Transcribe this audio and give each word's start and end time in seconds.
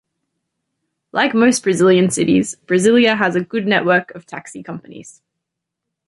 Like 1.11 1.35
most 1.35 1.61
Brazilian 1.61 2.09
cities, 2.09 2.55
Brasilia 2.65 3.15
has 3.19 3.35
a 3.35 3.41
good 3.43 3.67
network 3.67 4.09
of 4.15 4.25
taxi 4.25 4.63
companies. 4.63 5.21